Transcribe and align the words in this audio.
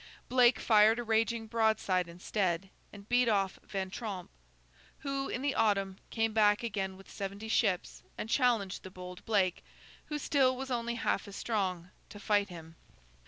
Blake 0.29 0.57
fired 0.59 0.97
a 0.97 1.03
raging 1.03 1.45
broadside 1.45 2.07
instead, 2.09 2.71
and 2.91 3.07
beat 3.07 3.29
off 3.29 3.59
Van 3.61 3.91
Tromp; 3.91 4.31
who, 5.01 5.29
in 5.29 5.43
the 5.43 5.53
autumn, 5.53 5.99
came 6.09 6.33
back 6.33 6.63
again 6.63 6.97
with 6.97 7.07
seventy 7.07 7.47
ships, 7.47 8.01
and 8.17 8.27
challenged 8.27 8.81
the 8.81 8.89
bold 8.89 9.23
Blake—who 9.25 10.17
still 10.17 10.57
was 10.57 10.71
only 10.71 10.95
half 10.95 11.27
as 11.27 11.35
strong—to 11.35 12.19
fight 12.19 12.49
him. 12.49 12.77